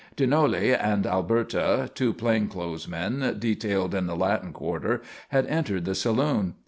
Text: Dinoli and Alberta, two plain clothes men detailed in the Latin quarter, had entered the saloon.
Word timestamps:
Dinoli 0.17 0.73
and 0.75 1.05
Alberta, 1.05 1.91
two 1.93 2.11
plain 2.11 2.47
clothes 2.47 2.87
men 2.87 3.35
detailed 3.37 3.93
in 3.93 4.07
the 4.07 4.15
Latin 4.15 4.51
quarter, 4.51 5.03
had 5.29 5.45
entered 5.45 5.85
the 5.85 5.93
saloon. 5.93 6.55